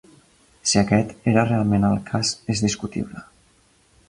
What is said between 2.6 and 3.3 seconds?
discutible.